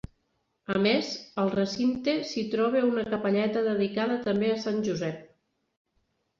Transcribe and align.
A 0.75 0.77
més, 0.85 1.11
al 1.43 1.51
recinte 1.55 2.15
s'hi 2.31 2.45
troba 2.55 2.83
una 2.89 3.05
capelleta 3.13 3.65
dedicada 3.71 4.19
també 4.27 4.53
a 4.55 4.59
Sant 4.67 4.85
Josep. 4.91 5.25